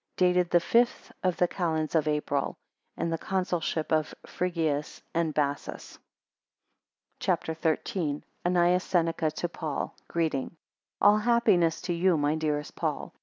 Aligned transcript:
9 0.19 0.31
Dated 0.33 0.49
the 0.49 0.59
fifth 0.59 1.11
of 1.21 1.37
the 1.37 1.47
calends 1.47 1.93
of 1.93 2.07
April, 2.07 2.57
in 2.97 3.11
the 3.11 3.19
Consulship 3.19 3.91
of 3.91 4.15
Frigius 4.25 5.03
and 5.13 5.31
Bassus. 5.31 5.99
CHAPTER 7.19 7.53
XIII. 7.53 8.23
ANNAEUS 8.43 8.83
SENECA 8.83 9.29
to 9.35 9.47
PAUL 9.47 9.95
Greeting. 10.07 10.55
ALL 11.01 11.19
happiness 11.19 11.81
to 11.81 11.93
you, 11.93 12.17
my 12.17 12.33
dearest 12.33 12.75
Paul. 12.75 13.13